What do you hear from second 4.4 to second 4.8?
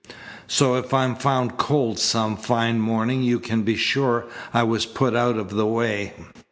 I